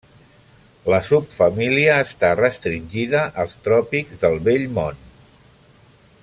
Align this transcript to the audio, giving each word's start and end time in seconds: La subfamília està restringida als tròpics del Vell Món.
La 0.93 0.99
subfamília 1.09 1.97
està 2.05 2.31
restringida 2.39 3.21
als 3.45 3.55
tròpics 3.69 4.19
del 4.25 4.41
Vell 4.49 4.67
Món. 4.81 5.07